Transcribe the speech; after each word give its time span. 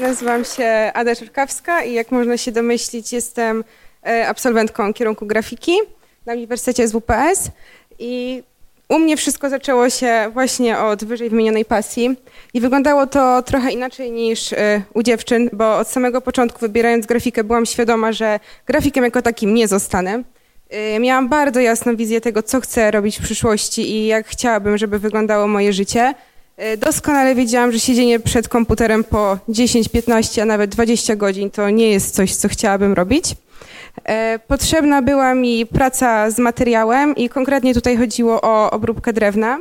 Nazywam 0.00 0.44
się 0.44 0.90
Ada 0.94 1.16
Czerkawska 1.16 1.84
i 1.84 1.92
jak 1.92 2.12
można 2.12 2.36
się 2.36 2.52
domyślić, 2.52 3.12
jestem 3.12 3.64
e, 4.06 4.28
absolwentką 4.28 4.92
kierunku 4.92 5.26
grafiki 5.26 5.72
na 6.26 6.32
Uniwersytecie 6.32 6.88
SWPS 6.88 7.50
i 7.98 8.42
u 8.88 8.98
mnie 8.98 9.16
wszystko 9.16 9.50
zaczęło 9.50 9.90
się 9.90 10.30
właśnie 10.32 10.78
od 10.78 11.04
wyżej 11.04 11.30
wymienionej 11.30 11.64
pasji 11.64 12.16
i 12.54 12.60
wyglądało 12.60 13.06
to 13.06 13.42
trochę 13.42 13.72
inaczej 13.72 14.12
niż 14.12 14.52
e, 14.52 14.82
u 14.94 15.02
dziewczyn, 15.02 15.50
bo 15.52 15.78
od 15.78 15.88
samego 15.88 16.20
początku 16.20 16.60
wybierając 16.60 17.06
grafikę 17.06 17.44
byłam 17.44 17.66
świadoma, 17.66 18.12
że 18.12 18.40
grafikiem 18.66 19.04
jako 19.04 19.22
takim 19.22 19.54
nie 19.54 19.68
zostanę. 19.68 20.22
E, 20.70 21.00
miałam 21.00 21.28
bardzo 21.28 21.60
jasną 21.60 21.96
wizję 21.96 22.20
tego, 22.20 22.42
co 22.42 22.60
chcę 22.60 22.90
robić 22.90 23.18
w 23.18 23.22
przyszłości 23.22 23.90
i 23.90 24.06
jak 24.06 24.26
chciałabym, 24.26 24.78
żeby 24.78 24.98
wyglądało 24.98 25.46
moje 25.46 25.72
życie. 25.72 26.14
E, 26.60 26.76
doskonale 26.76 27.34
wiedziałam, 27.34 27.72
że 27.72 27.80
siedzenie 27.80 28.20
przed 28.20 28.48
komputerem 28.48 29.04
po 29.04 29.38
10, 29.48 29.88
15, 29.88 30.42
a 30.42 30.44
nawet 30.44 30.70
20 30.70 31.16
godzin 31.16 31.50
to 31.50 31.70
nie 31.70 31.90
jest 31.90 32.14
coś, 32.14 32.34
co 32.34 32.48
chciałabym 32.48 32.92
robić. 32.92 33.34
E, 34.04 34.38
potrzebna 34.38 35.02
była 35.02 35.34
mi 35.34 35.66
praca 35.66 36.30
z 36.30 36.38
materiałem 36.38 37.16
i 37.16 37.28
konkretnie 37.28 37.74
tutaj 37.74 37.96
chodziło 37.96 38.40
o 38.40 38.70
obróbkę 38.70 39.12
drewna. 39.12 39.58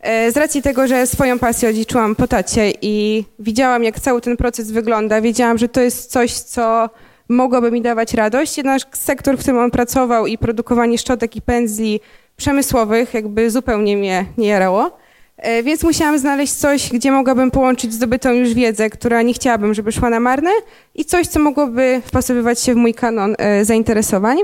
E, 0.00 0.32
z 0.32 0.36
racji 0.36 0.62
tego, 0.62 0.86
że 0.86 1.06
swoją 1.06 1.38
pasję 1.38 1.68
odziedziczyłam 1.68 2.14
po 2.14 2.28
tacie 2.28 2.72
i 2.82 3.24
widziałam, 3.38 3.84
jak 3.84 4.00
cały 4.00 4.20
ten 4.20 4.36
proces 4.36 4.70
wygląda, 4.70 5.20
wiedziałam, 5.20 5.58
że 5.58 5.68
to 5.68 5.80
jest 5.80 6.10
coś, 6.10 6.32
co 6.32 6.90
mogłoby 7.28 7.70
mi 7.70 7.82
dawać 7.82 8.14
radość. 8.14 8.56
Jednak 8.56 8.82
sektor, 8.92 9.36
w 9.36 9.40
którym 9.40 9.58
on 9.58 9.70
pracował 9.70 10.26
i 10.26 10.38
produkowanie 10.38 10.98
szczotek 10.98 11.36
i 11.36 11.42
pędzli 11.42 12.00
przemysłowych 12.36 13.14
jakby 13.14 13.50
zupełnie 13.50 13.96
mnie 13.96 14.24
nie 14.38 14.48
jarało. 14.48 15.01
E, 15.36 15.62
więc 15.62 15.82
musiałam 15.82 16.18
znaleźć 16.18 16.52
coś, 16.52 16.90
gdzie 16.90 17.12
mogłabym 17.12 17.50
połączyć 17.50 17.94
zdobytą 17.94 18.32
już 18.32 18.54
wiedzę, 18.54 18.90
która 18.90 19.22
nie 19.22 19.34
chciałabym, 19.34 19.74
żeby 19.74 19.92
szła 19.92 20.10
na 20.10 20.20
marne 20.20 20.50
i 20.94 21.04
coś, 21.04 21.26
co 21.26 21.40
mogłoby 21.40 22.02
wpasowywać 22.04 22.60
się 22.60 22.74
w 22.74 22.76
mój 22.76 22.94
kanon 22.94 23.34
e, 23.38 23.64
zainteresowań. 23.64 24.38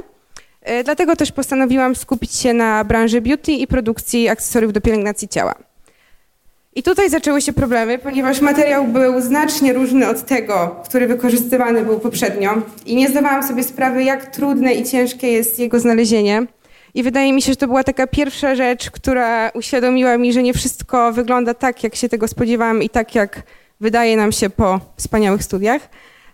E, 0.63 0.85
dlatego 0.85 1.17
też 1.17 1.33
postanowiłam 1.33 1.97
skupić 1.97 2.35
się 2.35 2.55
na 2.55 2.85
branży 2.85 3.21
beauty 3.21 3.53
i 3.53 3.67
produkcji 3.67 4.29
akcesoriów 4.29 4.73
do 4.73 4.81
pielęgnacji 4.81 5.29
ciała. 5.29 5.55
I 6.75 6.83
tutaj 6.83 7.11
zaczęły 7.11 7.43
się 7.43 7.53
problemy, 7.53 7.99
ponieważ 7.99 8.41
materiał 8.41 8.87
był 8.87 9.21
znacznie 9.21 9.73
różny 9.73 10.09
od 10.09 10.27
tego, 10.27 10.77
który 10.85 11.07
wykorzystywany 11.07 11.85
był 11.85 12.01
poprzednio 12.01 12.51
i 12.87 12.97
nie 12.97 13.09
zdawałam 13.09 13.43
sobie 13.43 13.65
sprawy, 13.65 14.05
jak 14.05 14.27
trudne 14.27 14.75
i 14.75 14.85
ciężkie 14.85 15.29
jest 15.29 15.59
jego 15.59 15.81
znalezienie. 15.81 16.47
I 16.95 17.03
wydaje 17.03 17.33
mi 17.33 17.43
się, 17.43 17.53
że 17.53 17.57
to 17.57 17.67
była 17.67 17.85
taka 17.85 18.07
pierwsza 18.07 18.55
rzecz, 18.55 18.91
która 18.91 19.51
uświadomiła 19.51 20.19
mi, 20.19 20.33
że 20.33 20.43
nie 20.43 20.55
wszystko 20.55 21.13
wygląda 21.13 21.55
tak, 21.55 21.85
jak 21.85 21.95
się 21.95 22.09
tego 22.09 22.29
spodziewałam 22.29 22.83
i 22.83 22.89
tak, 22.89 23.15
jak 23.15 23.43
wydaje 23.81 24.17
nam 24.17 24.33
się 24.33 24.51
po 24.51 24.81
wspaniałych 24.97 25.45
studiach. 25.45 25.89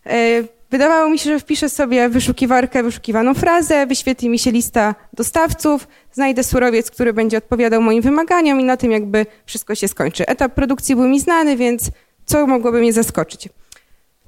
E, 0.07 0.43
wydawało 0.71 1.11
mi 1.11 1.19
się, 1.19 1.31
że 1.31 1.41
wpiszę 1.41 1.69
sobie 1.69 2.09
wyszukiwarkę, 2.09 2.83
wyszukiwaną 2.83 3.35
frazę, 3.35 3.87
wyświetli 3.87 4.29
mi 4.29 4.39
się 4.39 4.51
lista 4.51 4.95
dostawców, 5.13 5.89
znajdę 6.13 6.45
surowiec, 6.45 6.91
który 6.91 7.13
będzie 7.13 7.39
odpowiadał 7.39 7.83
moim 7.83 8.03
wymaganiom 8.03 8.61
i 8.61 8.65
na 8.65 8.77
tym 8.77 8.93
jakby 8.93 9.27
wszystko 9.47 9.75
się 9.75 9.89
skończy. 9.89 10.27
Etap 10.27 10.55
produkcji 10.55 10.97
był 10.97 11.09
mi 11.09 11.21
znany, 11.21 11.57
więc 11.57 11.91
co 12.25 12.47
mogłoby 12.47 12.81
mnie 12.81 12.93
zaskoczyć? 12.93 13.49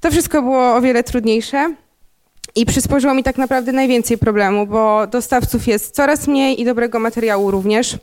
To 0.01 0.11
wszystko 0.11 0.43
było 0.43 0.75
o 0.75 0.81
wiele 0.81 1.03
trudniejsze. 1.03 1.75
I 2.57 2.67
przysporzyło 2.67 3.15
mi 3.15 3.23
tak 3.23 3.39
naprawdę 3.39 3.73
najwięcej 3.73 4.19
problemu, 4.19 4.67
bo 4.67 5.07
dostawców 5.07 5.67
jest 5.67 5.95
coraz 5.95 6.27
mniej 6.29 6.61
i 6.61 6.65
dobrego 6.65 6.99
materiału 6.99 7.51
również. 7.51 7.99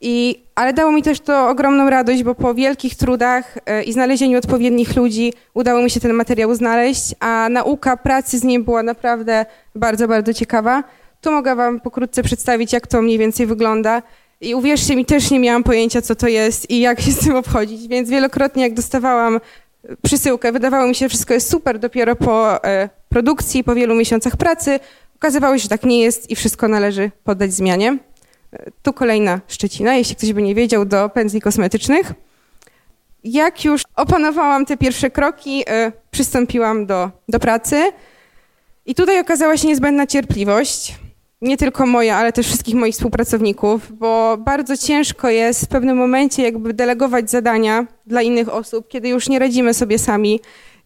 I, 0.00 0.42
ale 0.54 0.72
dało 0.72 0.92
mi 0.92 1.02
też 1.02 1.20
to 1.20 1.48
ogromną 1.48 1.90
radość, 1.90 2.22
bo 2.22 2.34
po 2.34 2.54
wielkich 2.54 2.94
trudach 2.94 3.58
e, 3.66 3.82
i 3.82 3.92
znalezieniu 3.92 4.38
odpowiednich 4.38 4.96
ludzi 4.96 5.32
udało 5.54 5.82
mi 5.82 5.90
się 5.90 6.00
ten 6.00 6.12
materiał 6.12 6.54
znaleźć, 6.54 7.14
a 7.20 7.48
nauka 7.50 7.96
pracy 7.96 8.38
z 8.38 8.44
nim 8.44 8.64
była 8.64 8.82
naprawdę 8.82 9.46
bardzo, 9.74 10.08
bardzo 10.08 10.34
ciekawa. 10.34 10.84
Tu 11.20 11.32
mogę 11.32 11.56
Wam 11.56 11.80
pokrótce 11.80 12.22
przedstawić, 12.22 12.72
jak 12.72 12.86
to 12.86 13.02
mniej 13.02 13.18
więcej 13.18 13.46
wygląda. 13.46 14.02
I 14.40 14.54
uwierzcie 14.54 14.96
mi, 14.96 15.04
też 15.04 15.30
nie 15.30 15.40
miałam 15.40 15.64
pojęcia, 15.64 16.02
co 16.02 16.14
to 16.14 16.28
jest 16.28 16.70
i 16.70 16.80
jak 16.80 17.00
się 17.00 17.12
z 17.12 17.18
tym 17.18 17.36
obchodzić, 17.36 17.88
więc 17.88 18.10
wielokrotnie, 18.10 18.62
jak 18.62 18.74
dostawałam 18.74 19.40
przysyłkę. 20.02 20.52
Wydawało 20.52 20.86
mi 20.86 20.94
się, 20.94 21.04
że 21.04 21.08
wszystko 21.08 21.34
jest 21.34 21.50
super. 21.50 21.78
Dopiero 21.78 22.16
po 22.16 22.64
e, 22.64 22.88
produkcji, 23.08 23.64
po 23.64 23.74
wielu 23.74 23.94
miesiącach 23.94 24.36
pracy 24.36 24.80
okazywało 25.16 25.58
się, 25.58 25.62
że 25.62 25.68
tak 25.68 25.84
nie 25.84 26.00
jest 26.00 26.30
i 26.30 26.36
wszystko 26.36 26.68
należy 26.68 27.10
poddać 27.24 27.52
zmianie. 27.52 27.98
E, 28.52 28.70
tu 28.82 28.92
kolejna 28.92 29.40
szczecina, 29.48 29.94
jeśli 29.94 30.16
ktoś 30.16 30.32
by 30.32 30.42
nie 30.42 30.54
wiedział, 30.54 30.84
do 30.84 31.08
pędzli 31.08 31.40
kosmetycznych. 31.40 32.12
Jak 33.24 33.64
już 33.64 33.82
opanowałam 33.96 34.66
te 34.66 34.76
pierwsze 34.76 35.10
kroki, 35.10 35.64
e, 35.68 35.92
przystąpiłam 36.10 36.86
do, 36.86 37.10
do 37.28 37.40
pracy. 37.40 37.92
I 38.86 38.94
tutaj 38.94 39.20
okazała 39.20 39.56
się 39.56 39.68
niezbędna 39.68 40.06
cierpliwość 40.06 40.94
nie 41.42 41.56
tylko 41.56 41.86
moja, 41.86 42.16
ale 42.16 42.32
też 42.32 42.46
wszystkich 42.46 42.74
moich 42.74 42.94
współpracowników, 42.94 43.92
bo 43.92 44.36
bardzo 44.36 44.76
ciężko 44.76 45.30
jest 45.30 45.64
w 45.64 45.68
pewnym 45.68 45.96
momencie 45.96 46.42
jakby 46.42 46.74
delegować 46.74 47.30
zadania 47.30 47.86
dla 48.06 48.22
innych 48.22 48.48
osób, 48.48 48.88
kiedy 48.88 49.08
już 49.08 49.28
nie 49.28 49.38
radzimy 49.38 49.74
sobie 49.74 49.98
sami 49.98 50.40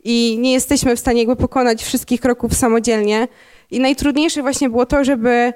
i 0.05 0.39
nie 0.41 0.53
jesteśmy 0.53 0.97
w 0.97 1.00
stanie 1.00 1.19
jakby 1.19 1.37
pokonać 1.37 1.83
wszystkich 1.83 2.21
kroków 2.21 2.55
samodzielnie. 2.55 3.28
I 3.71 3.81
najtrudniejsze 3.81 4.43
właśnie 4.43 4.71
było 4.71 4.87
to, 4.87 5.05
żeby 5.05 5.53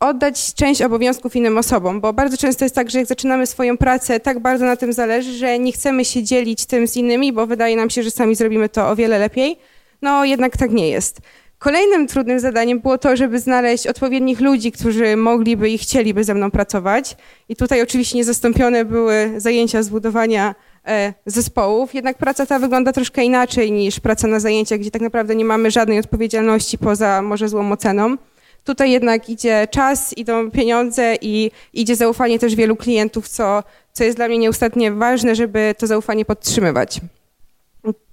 oddać 0.00 0.54
część 0.54 0.82
obowiązków 0.82 1.36
innym 1.36 1.58
osobom, 1.58 2.00
bo 2.00 2.12
bardzo 2.12 2.36
często 2.36 2.64
jest 2.64 2.74
tak, 2.74 2.90
że 2.90 2.98
jak 2.98 3.06
zaczynamy 3.06 3.46
swoją 3.46 3.76
pracę, 3.76 4.20
tak 4.20 4.38
bardzo 4.38 4.64
na 4.64 4.76
tym 4.76 4.92
zależy, 4.92 5.32
że 5.32 5.58
nie 5.58 5.72
chcemy 5.72 6.04
się 6.04 6.22
dzielić 6.22 6.66
tym 6.66 6.88
z 6.88 6.96
innymi, 6.96 7.32
bo 7.32 7.46
wydaje 7.46 7.76
nam 7.76 7.90
się, 7.90 8.02
że 8.02 8.10
sami 8.10 8.34
zrobimy 8.34 8.68
to 8.68 8.88
o 8.88 8.96
wiele 8.96 9.18
lepiej. 9.18 9.58
No 10.02 10.24
jednak 10.24 10.56
tak 10.56 10.70
nie 10.70 10.88
jest. 10.88 11.20
Kolejnym 11.58 12.06
trudnym 12.06 12.40
zadaniem 12.40 12.80
było 12.80 12.98
to, 12.98 13.16
żeby 13.16 13.38
znaleźć 13.38 13.86
odpowiednich 13.86 14.40
ludzi, 14.40 14.72
którzy 14.72 15.16
mogliby 15.16 15.70
i 15.70 15.78
chcieliby 15.78 16.24
ze 16.24 16.34
mną 16.34 16.50
pracować. 16.50 17.16
I 17.48 17.56
tutaj 17.56 17.82
oczywiście 17.82 18.16
niezastąpione 18.16 18.84
były 18.84 19.32
zajęcia 19.36 19.82
z 19.82 19.88
budowania 19.88 20.54
e, 20.86 21.14
zespołów, 21.26 21.94
jednak 21.94 22.18
praca 22.18 22.46
ta 22.46 22.58
wygląda 22.58 22.92
troszkę 22.92 23.24
inaczej 23.24 23.72
niż 23.72 24.00
praca 24.00 24.28
na 24.28 24.40
zajęciach, 24.40 24.78
gdzie 24.78 24.90
tak 24.90 25.02
naprawdę 25.02 25.34
nie 25.34 25.44
mamy 25.44 25.70
żadnej 25.70 25.98
odpowiedzialności 25.98 26.78
poza 26.78 27.22
może 27.22 27.48
złą 27.48 27.72
oceną. 27.72 28.16
Tutaj 28.64 28.90
jednak 28.90 29.28
idzie 29.28 29.68
czas, 29.70 30.18
idą 30.18 30.50
pieniądze 30.50 31.16
i 31.20 31.50
idzie 31.72 31.96
zaufanie 31.96 32.38
też 32.38 32.54
wielu 32.54 32.76
klientów, 32.76 33.28
co, 33.28 33.62
co 33.92 34.04
jest 34.04 34.16
dla 34.16 34.28
mnie 34.28 34.38
nieustannie 34.38 34.92
ważne, 34.92 35.34
żeby 35.34 35.74
to 35.78 35.86
zaufanie 35.86 36.24
podtrzymywać. 36.24 37.00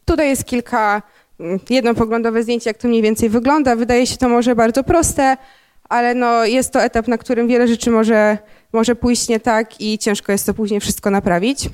Tutaj 0.05 0.29
jest 0.29 0.45
kilka 0.45 1.01
jednopoglądowe 1.69 2.43
zdjęcie, 2.43 2.69
jak 2.69 2.77
to 2.77 2.87
mniej 2.87 3.01
więcej 3.01 3.29
wygląda. 3.29 3.75
Wydaje 3.75 4.07
się 4.07 4.17
to 4.17 4.29
może 4.29 4.55
bardzo 4.55 4.83
proste, 4.83 5.37
ale 5.89 6.15
no 6.15 6.45
jest 6.45 6.73
to 6.73 6.83
etap, 6.83 7.07
na 7.07 7.17
którym 7.17 7.47
wiele 7.47 7.67
rzeczy 7.67 7.91
może, 7.91 8.37
może 8.73 8.95
pójść 8.95 9.27
nie 9.27 9.39
tak 9.39 9.81
i 9.81 9.97
ciężko 9.97 10.31
jest 10.31 10.45
to 10.45 10.53
później 10.53 10.79
wszystko 10.79 11.09
naprawić. 11.09 11.69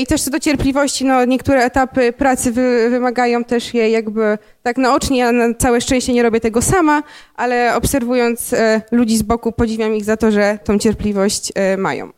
I 0.00 0.06
też 0.06 0.22
co 0.22 0.30
do 0.30 0.40
cierpliwości, 0.40 1.04
no 1.04 1.24
niektóre 1.24 1.64
etapy 1.64 2.12
pracy 2.12 2.52
wy, 2.52 2.90
wymagają 2.90 3.44
też 3.44 3.74
jej 3.74 3.92
jakby 3.92 4.38
tak 4.62 4.76
naocznie. 4.76 5.18
Ja 5.18 5.32
na 5.32 5.54
całe 5.54 5.80
szczęście 5.80 6.12
nie 6.12 6.22
robię 6.22 6.40
tego 6.40 6.62
sama, 6.62 7.02
ale 7.34 7.74
obserwując 7.74 8.52
e, 8.52 8.82
ludzi 8.90 9.16
z 9.16 9.22
boku 9.22 9.52
podziwiam 9.52 9.94
ich 9.94 10.04
za 10.04 10.16
to, 10.16 10.30
że 10.30 10.58
tą 10.64 10.78
cierpliwość 10.78 11.52
e, 11.54 11.76
mają. 11.76 12.12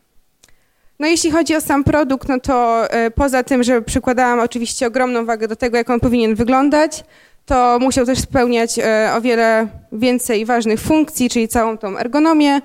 No 0.99 1.07
jeśli 1.07 1.31
chodzi 1.31 1.55
o 1.55 1.61
sam 1.61 1.83
produkt, 1.83 2.27
no 2.27 2.39
to 2.39 2.87
e, 2.91 3.11
poza 3.11 3.43
tym, 3.43 3.63
że 3.63 3.81
przykładałam 3.81 4.39
oczywiście 4.39 4.87
ogromną 4.87 5.25
wagę 5.25 5.47
do 5.47 5.55
tego, 5.55 5.77
jak 5.77 5.89
on 5.89 5.99
powinien 5.99 6.35
wyglądać, 6.35 7.03
to 7.45 7.77
musiał 7.81 8.05
też 8.05 8.19
spełniać 8.19 8.79
e, 8.79 9.11
o 9.17 9.21
wiele 9.21 9.67
więcej 9.91 10.45
ważnych 10.45 10.79
funkcji, 10.79 11.29
czyli 11.29 11.47
całą 11.47 11.77
tą 11.77 11.97
ergonomię, 11.97 12.61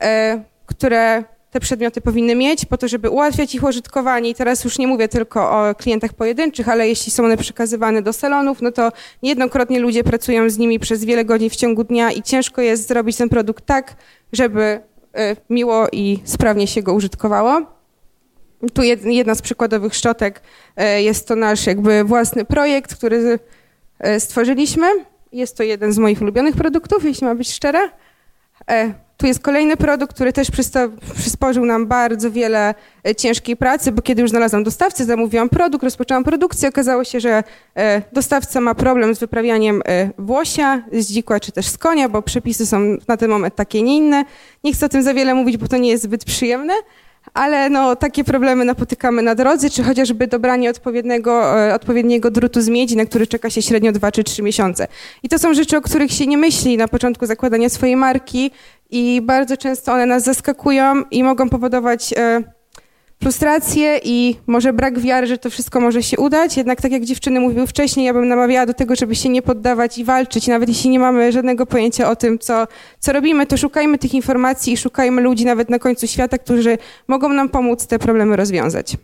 e, 0.00 0.42
które 0.66 1.24
te 1.50 1.60
przedmioty 1.60 2.00
powinny 2.00 2.34
mieć 2.34 2.64
po 2.64 2.78
to, 2.78 2.88
żeby 2.88 3.10
ułatwiać 3.10 3.54
ich 3.54 3.64
użytkowanie. 3.64 4.30
I 4.30 4.34
teraz 4.34 4.64
już 4.64 4.78
nie 4.78 4.86
mówię 4.86 5.08
tylko 5.08 5.50
o 5.50 5.74
klientach 5.74 6.12
pojedynczych, 6.12 6.68
ale 6.68 6.88
jeśli 6.88 7.12
są 7.12 7.24
one 7.24 7.36
przekazywane 7.36 8.02
do 8.02 8.12
salonów, 8.12 8.62
no 8.62 8.72
to 8.72 8.92
niejednokrotnie 9.22 9.80
ludzie 9.80 10.04
pracują 10.04 10.50
z 10.50 10.58
nimi 10.58 10.78
przez 10.78 11.04
wiele 11.04 11.24
godzin 11.24 11.50
w 11.50 11.56
ciągu 11.56 11.84
dnia 11.84 12.12
i 12.12 12.22
ciężko 12.22 12.62
jest 12.62 12.88
zrobić 12.88 13.16
ten 13.16 13.28
produkt 13.28 13.66
tak, 13.66 13.96
żeby 14.32 14.80
miło 15.50 15.86
i 15.92 16.18
sprawnie 16.24 16.66
się 16.66 16.82
go 16.82 16.94
użytkowało. 16.94 17.62
Tu 18.74 18.82
jedna 19.04 19.34
z 19.34 19.42
przykładowych 19.42 19.94
szczotek 19.94 20.42
e, 20.76 21.02
jest 21.02 21.28
to 21.28 21.36
nasz 21.36 21.66
jakby 21.66 22.04
własny 22.04 22.44
projekt, 22.44 22.96
który 22.96 23.38
e, 23.98 24.20
stworzyliśmy. 24.20 24.86
Jest 25.32 25.56
to 25.56 25.62
jeden 25.62 25.92
z 25.92 25.98
moich 25.98 26.22
ulubionych 26.22 26.56
produktów, 26.56 27.04
jeśli 27.04 27.26
ma 27.26 27.34
być 27.34 27.52
szczera. 27.52 27.92
Tu 29.20 29.26
jest 29.26 29.40
kolejny 29.40 29.76
produkt, 29.76 30.14
który 30.14 30.32
też 30.32 30.48
przysporzył 31.16 31.64
nam 31.64 31.86
bardzo 31.86 32.30
wiele 32.30 32.74
e, 33.06 33.14
ciężkiej 33.14 33.56
pracy, 33.56 33.92
bo 33.92 34.02
kiedy 34.02 34.22
już 34.22 34.30
znalazłam 34.30 34.64
dostawcę, 34.64 35.04
zamówiłam 35.04 35.48
produkt, 35.48 35.84
rozpoczęłam 35.84 36.24
produkcję, 36.24 36.68
okazało 36.68 37.04
się, 37.04 37.20
że 37.20 37.42
e, 37.76 38.02
dostawca 38.12 38.60
ma 38.60 38.74
problem 38.74 39.14
z 39.14 39.18
wyprawianiem 39.18 39.82
e, 39.86 40.10
włosia 40.18 40.82
z 40.92 41.12
dzikła 41.12 41.40
czy 41.40 41.52
też 41.52 41.66
z 41.66 41.78
konia, 41.78 42.08
bo 42.08 42.22
przepisy 42.22 42.66
są 42.66 42.96
na 43.08 43.16
ten 43.16 43.30
moment 43.30 43.54
takie, 43.54 43.82
nie 43.82 43.96
inne. 43.96 44.24
Nie 44.64 44.72
chcę 44.72 44.86
o 44.86 44.88
tym 44.88 45.02
za 45.02 45.14
wiele 45.14 45.34
mówić, 45.34 45.56
bo 45.56 45.68
to 45.68 45.76
nie 45.76 45.90
jest 45.90 46.04
zbyt 46.04 46.24
przyjemne, 46.24 46.74
ale 47.34 47.70
no, 47.70 47.96
takie 47.96 48.24
problemy 48.24 48.64
napotykamy 48.64 49.22
na 49.22 49.34
drodze, 49.34 49.70
czy 49.70 49.82
chociażby 49.82 50.26
dobranie 50.26 50.70
odpowiedniego, 50.70 51.42
odpowiedniego 51.74 52.30
drutu 52.30 52.60
z 52.60 52.68
miedzi, 52.68 52.96
na 52.96 53.04
który 53.04 53.26
czeka 53.26 53.50
się 53.50 53.62
średnio 53.62 53.92
2 53.92 54.12
czy 54.12 54.24
3 54.24 54.42
miesiące. 54.42 54.88
I 55.22 55.28
to 55.28 55.38
są 55.38 55.54
rzeczy, 55.54 55.76
o 55.76 55.80
których 55.80 56.12
się 56.12 56.26
nie 56.26 56.38
myśli 56.38 56.76
na 56.76 56.88
początku 56.88 57.26
zakładania 57.26 57.68
swojej 57.68 57.96
marki 57.96 58.50
i 58.90 59.22
bardzo 59.22 59.56
często 59.56 59.92
one 59.92 60.06
nas 60.06 60.22
zaskakują 60.22 61.02
i 61.10 61.24
mogą 61.24 61.48
powodować 61.48 62.14
e, 62.16 62.42
frustrację 63.22 64.00
i 64.04 64.36
może 64.46 64.72
brak 64.72 64.98
wiary, 64.98 65.26
że 65.26 65.38
to 65.38 65.50
wszystko 65.50 65.80
może 65.80 66.02
się 66.02 66.18
udać. 66.18 66.56
Jednak 66.56 66.80
tak 66.80 66.92
jak 66.92 67.04
dziewczyny 67.04 67.40
mówiły 67.40 67.66
wcześniej, 67.66 68.06
ja 68.06 68.12
bym 68.12 68.28
namawiała 68.28 68.66
do 68.66 68.74
tego, 68.74 68.96
żeby 68.96 69.14
się 69.14 69.28
nie 69.28 69.42
poddawać 69.42 69.98
i 69.98 70.04
walczyć. 70.04 70.46
Nawet 70.46 70.68
jeśli 70.68 70.90
nie 70.90 70.98
mamy 70.98 71.32
żadnego 71.32 71.66
pojęcia 71.66 72.10
o 72.10 72.16
tym, 72.16 72.38
co, 72.38 72.66
co 72.98 73.12
robimy, 73.12 73.46
to 73.46 73.56
szukajmy 73.56 73.98
tych 73.98 74.14
informacji 74.14 74.72
i 74.72 74.76
szukajmy 74.76 75.22
ludzi 75.22 75.44
nawet 75.44 75.70
na 75.70 75.78
końcu 75.78 76.06
świata, 76.06 76.38
którzy 76.38 76.78
mogą 77.08 77.28
nam 77.28 77.48
pomóc 77.48 77.86
te 77.86 77.98
problemy 77.98 78.36
rozwiązać. 78.36 78.96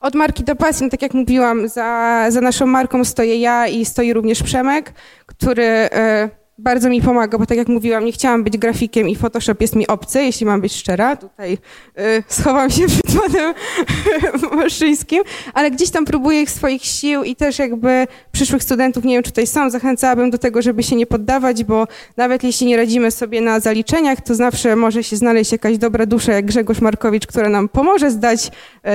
Od 0.00 0.14
marki 0.14 0.44
do 0.44 0.56
pasji, 0.56 0.84
no 0.84 0.90
tak 0.90 1.02
jak 1.02 1.14
mówiłam, 1.14 1.68
za, 1.68 2.26
za 2.28 2.40
naszą 2.40 2.66
marką 2.66 3.04
stoję 3.04 3.36
ja 3.36 3.66
i 3.66 3.84
stoi 3.84 4.12
również 4.12 4.42
Przemek, 4.42 4.92
który 5.26 5.64
e, 5.64 6.28
bardzo 6.58 6.88
mi 6.88 7.02
pomaga, 7.02 7.38
bo 7.38 7.46
tak 7.46 7.58
jak 7.58 7.68
mówiłam, 7.68 8.04
nie 8.04 8.12
chciałam 8.12 8.44
być 8.44 8.58
grafikiem 8.58 9.08
i 9.08 9.16
Photoshop 9.16 9.54
jest 9.60 9.76
mi 9.76 9.86
obcy, 9.86 10.22
jeśli 10.22 10.46
mam 10.46 10.60
być 10.60 10.72
szczera. 10.72 11.16
Tutaj 11.16 11.52
y, 11.52 11.58
schowam 12.28 12.70
się 12.70 12.86
przed 12.92 13.20
panem 13.20 13.54
Maszyńskim, 14.52 15.22
ale 15.54 15.70
gdzieś 15.70 15.90
tam 15.90 16.04
próbuję 16.04 16.42
ich 16.42 16.50
swoich 16.50 16.84
sił 16.84 17.22
i 17.22 17.36
też 17.36 17.58
jakby 17.58 18.06
przyszłych 18.32 18.62
studentów, 18.62 19.04
nie 19.04 19.14
wiem 19.14 19.22
czy 19.22 19.30
tutaj 19.30 19.46
są, 19.46 19.70
zachęcałabym 19.70 20.30
do 20.30 20.38
tego, 20.38 20.62
żeby 20.62 20.82
się 20.82 20.96
nie 20.96 21.06
poddawać, 21.06 21.64
bo 21.64 21.86
nawet 22.16 22.44
jeśli 22.44 22.66
nie 22.66 22.76
radzimy 22.76 23.10
sobie 23.10 23.40
na 23.40 23.60
zaliczeniach, 23.60 24.20
to 24.20 24.34
zawsze 24.34 24.76
może 24.76 25.04
się 25.04 25.16
znaleźć 25.16 25.52
jakaś 25.52 25.78
dobra 25.78 26.06
dusza 26.06 26.32
jak 26.32 26.46
Grzegorz 26.46 26.80
Markowicz, 26.80 27.26
która 27.26 27.48
nam 27.48 27.68
pomoże 27.68 28.10
zdać 28.10 28.46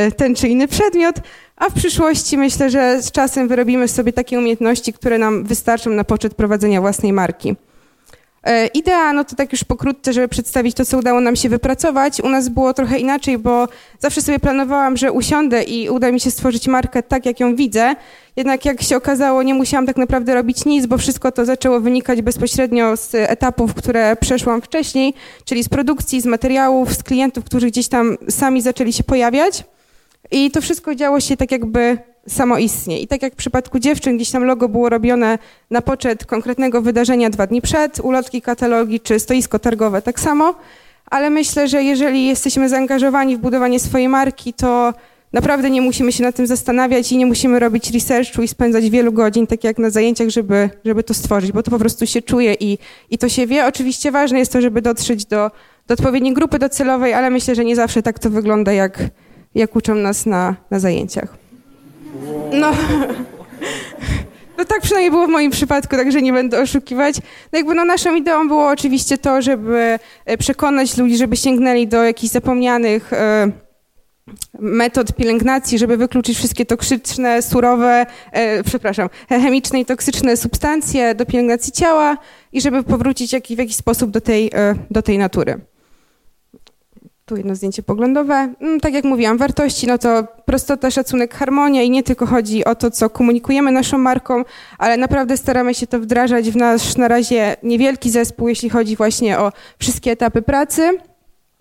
y, 0.07 0.11
ten 0.11 0.35
czy 0.35 0.47
inny 0.47 0.67
przedmiot, 0.67 1.15
a 1.55 1.69
w 1.69 1.73
przyszłości 1.73 2.37
myślę, 2.37 2.69
że 2.69 3.01
z 3.01 3.11
czasem 3.11 3.47
wyrobimy 3.47 3.87
sobie 3.87 4.13
takie 4.13 4.39
umiejętności, 4.39 4.93
które 4.93 5.17
nam 5.17 5.43
wystarczą 5.43 5.89
na 5.89 6.03
poczet 6.03 6.33
prowadzenia 6.33 6.81
własnej 6.81 7.13
marki. 7.13 7.55
E, 8.43 8.67
idea, 8.67 9.13
no 9.13 9.23
to 9.23 9.35
tak 9.35 9.51
już 9.51 9.63
pokrótce, 9.63 10.13
żeby 10.13 10.27
przedstawić 10.27 10.75
to, 10.75 10.85
co 10.85 10.97
udało 10.97 11.21
nam 11.21 11.35
się 11.35 11.49
wypracować. 11.49 12.21
U 12.21 12.29
nas 12.29 12.49
było 12.49 12.73
trochę 12.73 12.99
inaczej, 12.99 13.37
bo 13.37 13.67
zawsze 13.99 14.21
sobie 14.21 14.39
planowałam, 14.39 14.97
że 14.97 15.11
usiądę 15.11 15.63
i 15.63 15.89
uda 15.89 16.11
mi 16.11 16.19
się 16.19 16.31
stworzyć 16.31 16.67
markę 16.67 17.03
tak, 17.03 17.25
jak 17.25 17.39
ją 17.39 17.55
widzę. 17.55 17.95
Jednak 18.35 18.65
jak 18.65 18.81
się 18.81 18.97
okazało, 18.97 19.43
nie 19.43 19.53
musiałam 19.53 19.85
tak 19.85 19.97
naprawdę 19.97 20.35
robić 20.35 20.65
nic, 20.65 20.85
bo 20.85 20.97
wszystko 20.97 21.31
to 21.31 21.45
zaczęło 21.45 21.79
wynikać 21.79 22.21
bezpośrednio 22.21 22.97
z 22.97 23.15
etapów, 23.15 23.73
które 23.73 24.15
przeszłam 24.15 24.61
wcześniej, 24.61 25.13
czyli 25.45 25.63
z 25.63 25.69
produkcji, 25.69 26.21
z 26.21 26.25
materiałów, 26.25 26.93
z 26.93 27.03
klientów, 27.03 27.45
którzy 27.45 27.67
gdzieś 27.67 27.87
tam 27.87 28.17
sami 28.29 28.61
zaczęli 28.61 28.93
się 28.93 29.03
pojawiać. 29.03 29.63
I 30.31 30.51
to 30.51 30.61
wszystko 30.61 30.95
działo 30.95 31.19
się 31.19 31.37
tak 31.37 31.51
jakby 31.51 31.97
samoistnie. 32.27 32.99
I 32.99 33.07
tak 33.07 33.21
jak 33.21 33.33
w 33.33 33.35
przypadku 33.35 33.79
dziewczyn, 33.79 34.15
gdzieś 34.15 34.31
tam 34.31 34.43
logo 34.43 34.69
było 34.69 34.89
robione 34.89 35.37
na 35.71 35.81
poczet 35.81 36.25
konkretnego 36.25 36.81
wydarzenia 36.81 37.29
dwa 37.29 37.47
dni 37.47 37.61
przed, 37.61 37.99
ulotki, 37.99 38.41
katalogi 38.41 38.99
czy 38.99 39.19
stoisko 39.19 39.59
targowe 39.59 40.01
tak 40.01 40.19
samo, 40.19 40.55
ale 41.05 41.29
myślę, 41.29 41.67
że 41.67 41.83
jeżeli 41.83 42.27
jesteśmy 42.27 42.69
zaangażowani 42.69 43.37
w 43.37 43.39
budowanie 43.39 43.79
swojej 43.79 44.09
marki, 44.09 44.53
to 44.53 44.93
naprawdę 45.33 45.69
nie 45.69 45.81
musimy 45.81 46.11
się 46.11 46.23
nad 46.23 46.35
tym 46.35 46.47
zastanawiać 46.47 47.11
i 47.11 47.17
nie 47.17 47.25
musimy 47.25 47.59
robić 47.59 47.91
researchu 47.91 48.41
i 48.41 48.47
spędzać 48.47 48.89
wielu 48.89 49.11
godzin, 49.11 49.47
tak 49.47 49.63
jak 49.63 49.77
na 49.77 49.89
zajęciach, 49.89 50.29
żeby, 50.29 50.69
żeby 50.85 51.03
to 51.03 51.13
stworzyć, 51.13 51.51
bo 51.51 51.63
to 51.63 51.71
po 51.71 51.79
prostu 51.79 52.07
się 52.07 52.21
czuje 52.21 52.53
i, 52.59 52.77
i 53.09 53.17
to 53.17 53.29
się 53.29 53.47
wie. 53.47 53.65
Oczywiście 53.65 54.11
ważne 54.11 54.39
jest 54.39 54.51
to, 54.51 54.61
żeby 54.61 54.81
dotrzeć 54.81 55.25
do, 55.25 55.51
do 55.87 55.93
odpowiedniej 55.93 56.33
grupy 56.33 56.59
docelowej, 56.59 57.13
ale 57.13 57.29
myślę, 57.29 57.55
że 57.55 57.65
nie 57.65 57.75
zawsze 57.75 58.03
tak 58.03 58.19
to 58.19 58.29
wygląda, 58.29 58.73
jak, 58.73 58.99
jak 59.55 59.75
uczą 59.75 59.95
nas 59.95 60.25
na, 60.25 60.55
na 60.71 60.79
zajęciach. 60.79 61.37
No. 62.53 62.71
No 64.57 64.65
tak 64.65 64.81
przynajmniej 64.81 65.11
było 65.11 65.27
w 65.27 65.29
moim 65.29 65.51
przypadku, 65.51 65.95
także 65.95 66.21
nie 66.21 66.33
będę 66.33 66.61
oszukiwać. 66.61 67.15
No 67.51 67.57
jakby 67.57 67.75
no 67.75 67.85
naszą 67.85 68.15
ideą 68.15 68.47
było 68.47 68.67
oczywiście 68.67 69.17
to, 69.17 69.41
żeby 69.41 69.99
e, 70.25 70.37
przekonać 70.37 70.97
ludzi, 70.97 71.17
żeby 71.17 71.37
sięgnęli 71.37 71.87
do 71.87 72.03
jakichś 72.03 72.33
zapomnianych 72.33 73.13
e, 73.13 73.51
metod 74.59 75.15
pielęgnacji, 75.15 75.77
żeby 75.77 75.97
wykluczyć 75.97 76.37
wszystkie 76.37 76.65
toksyczne, 76.65 77.41
surowe, 77.41 78.05
e, 78.31 78.63
przepraszam, 78.63 79.09
chemiczne 79.29 79.79
i 79.79 79.85
toksyczne 79.85 80.37
substancje 80.37 81.15
do 81.15 81.25
pielęgnacji 81.25 81.71
ciała 81.71 82.17
i 82.51 82.61
żeby 82.61 82.83
powrócić 82.83 83.31
w 83.31 83.57
jakiś 83.57 83.75
sposób 83.75 84.11
do 84.11 84.21
tej, 84.21 84.51
do 84.91 85.01
tej 85.01 85.17
natury. 85.17 85.72
Tu 87.25 87.37
jedno 87.37 87.55
zdjęcie 87.55 87.83
poglądowe. 87.83 88.53
Mm, 88.59 88.79
tak 88.79 88.93
jak 88.93 89.03
mówiłam, 89.03 89.37
wartości, 89.37 89.87
no 89.87 89.97
to 89.97 90.27
prostota, 90.45 90.91
szacunek, 90.91 91.33
harmonia 91.33 91.81
i 91.81 91.89
nie 91.89 92.03
tylko 92.03 92.25
chodzi 92.25 92.65
o 92.65 92.75
to, 92.75 92.91
co 92.91 93.09
komunikujemy 93.09 93.71
naszą 93.71 93.97
marką, 93.97 94.43
ale 94.77 94.97
naprawdę 94.97 95.37
staramy 95.37 95.73
się 95.73 95.87
to 95.87 95.99
wdrażać 95.99 96.51
w 96.51 96.55
nasz 96.55 96.97
na 96.97 97.07
razie 97.07 97.55
niewielki 97.63 98.09
zespół, 98.09 98.47
jeśli 98.47 98.69
chodzi 98.69 98.95
właśnie 98.95 99.39
o 99.39 99.51
wszystkie 99.79 100.11
etapy 100.11 100.41
pracy. 100.41 100.97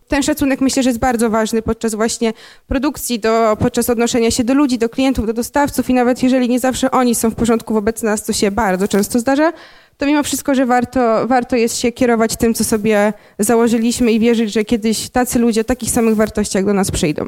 Ten 0.09 0.23
szacunek 0.23 0.61
myślę, 0.61 0.83
że 0.83 0.91
jest 0.91 1.01
bardzo 1.01 1.31
ważny 1.31 1.63
podczas 1.63 1.95
właśnie 1.95 2.33
produkcji, 2.67 3.21
do, 3.21 3.57
podczas 3.61 3.91
odnoszenia 3.91 4.31
się 4.31 4.45
do 4.45 4.55
ludzi, 4.55 4.79
do 4.79 4.89
klientów, 4.89 5.27
do 5.27 5.33
dostawców 5.33 5.91
i 5.91 5.95
nawet 5.95 6.23
jeżeli 6.23 6.49
nie 6.49 6.61
zawsze 6.61 6.91
oni 6.91 7.15
są 7.15 7.31
w 7.31 7.35
porządku 7.35 7.75
wobec 7.75 8.03
nas, 8.03 8.25
to 8.25 8.33
się 8.33 8.51
bardzo 8.51 8.89
często 8.89 9.19
zdarza, 9.19 9.53
to 9.97 10.07
mimo 10.07 10.23
wszystko, 10.23 10.55
że 10.55 10.67
warto, 10.67 11.27
warto 11.27 11.57
jest 11.57 11.79
się 11.79 11.93
kierować 11.93 12.37
tym, 12.37 12.55
co 12.55 12.65
sobie 12.65 13.13
założyliśmy 13.39 14.13
i 14.13 14.21
wierzyć, 14.21 14.53
że 14.53 14.65
kiedyś 14.65 15.11
tacy 15.11 15.39
ludzie 15.39 15.61
o 15.61 15.65
takich 15.65 15.91
samych 15.91 16.17
wartościach 16.17 16.65
do 16.65 16.73
nas 16.73 16.91
przyjdą. 16.91 17.27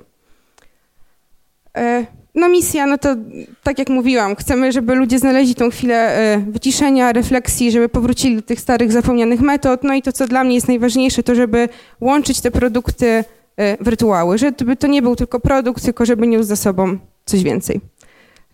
E, 1.76 2.06
no 2.34 2.48
misja, 2.48 2.86
no 2.86 2.98
to 2.98 3.16
tak 3.62 3.78
jak 3.78 3.88
mówiłam, 3.88 4.36
chcemy, 4.36 4.72
żeby 4.72 4.94
ludzie 4.94 5.18
znaleźli 5.18 5.54
tą 5.54 5.70
chwilę 5.70 6.16
e, 6.16 6.38
wyciszenia, 6.38 7.12
refleksji, 7.12 7.70
żeby 7.70 7.88
powrócili 7.88 8.36
do 8.36 8.42
tych 8.42 8.60
starych, 8.60 8.92
zapomnianych 8.92 9.40
metod. 9.40 9.84
No 9.84 9.94
i 9.94 10.02
to, 10.02 10.12
co 10.12 10.28
dla 10.28 10.44
mnie 10.44 10.54
jest 10.54 10.68
najważniejsze, 10.68 11.22
to 11.22 11.34
żeby 11.34 11.68
łączyć 12.00 12.40
te 12.40 12.50
produkty 12.50 13.24
e, 13.56 13.84
w 13.84 13.88
rytuały, 13.88 14.38
żeby 14.38 14.76
to 14.76 14.86
nie 14.86 15.02
był 15.02 15.16
tylko 15.16 15.40
produkt, 15.40 15.84
tylko 15.84 16.06
żeby 16.06 16.26
niósł 16.26 16.44
za 16.44 16.56
sobą 16.56 16.98
coś 17.24 17.42
więcej. 17.42 17.80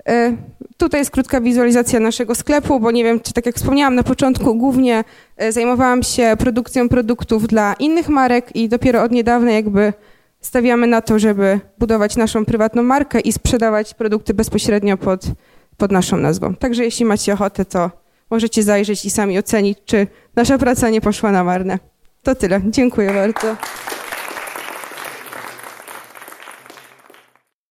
E, 0.08 0.36
tutaj 0.76 1.00
jest 1.00 1.10
krótka 1.10 1.40
wizualizacja 1.40 2.00
naszego 2.00 2.34
sklepu, 2.34 2.80
bo 2.80 2.90
nie 2.90 3.04
wiem, 3.04 3.20
czy 3.20 3.32
tak 3.32 3.46
jak 3.46 3.56
wspomniałam 3.56 3.94
na 3.94 4.02
początku, 4.02 4.54
głównie 4.54 5.04
e, 5.36 5.52
zajmowałam 5.52 6.02
się 6.02 6.34
produkcją 6.38 6.88
produktów 6.88 7.46
dla 7.46 7.74
innych 7.74 8.08
marek 8.08 8.56
i 8.56 8.68
dopiero 8.68 9.02
od 9.02 9.12
niedawna 9.12 9.50
jakby 9.50 9.92
stawiamy 10.40 10.86
na 10.86 11.00
to, 11.00 11.18
żeby 11.18 11.60
budować 11.78 12.16
naszą 12.16 12.44
prywatną 12.44 12.82
markę 12.82 13.20
i 13.20 13.32
sprzedawać 13.32 13.94
produkty 13.94 14.34
bezpośrednio 14.34 14.96
pod, 14.96 15.24
pod 15.76 15.92
naszą 15.92 16.16
nazwą. 16.16 16.54
Także 16.54 16.84
jeśli 16.84 17.04
macie 17.04 17.32
ochotę, 17.32 17.64
to 17.64 17.90
możecie 18.30 18.62
zajrzeć 18.62 19.04
i 19.04 19.10
sami 19.10 19.38
ocenić, 19.38 19.78
czy 19.84 20.06
nasza 20.36 20.58
praca 20.58 20.90
nie 20.90 21.00
poszła 21.00 21.32
na 21.32 21.44
marne. 21.44 21.78
To 22.22 22.34
tyle. 22.34 22.60
Dziękuję 22.66 23.12
bardzo. 23.12 23.56